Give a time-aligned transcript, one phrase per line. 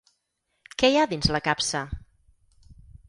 [0.83, 1.83] Què hi ha dins la capsa?